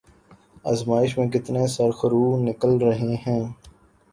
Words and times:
آزمائش 0.65 1.17
میں 1.17 1.27
کتنے 1.29 1.67
سرخرو 1.67 2.25
نکل 2.43 2.77
رہے 2.77 3.15
ہیں۔ 3.27 3.41